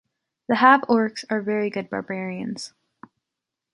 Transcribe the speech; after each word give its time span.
The 0.47 0.55
Half-Orcs 0.55 1.25
are 1.29 1.43
very 1.43 1.69
good 1.69 1.87
barbarians. 1.91 2.73